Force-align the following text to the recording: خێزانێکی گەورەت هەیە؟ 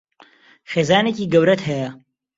خێزانێکی 0.71 1.29
گەورەت 1.33 1.61
هەیە؟ 1.69 1.89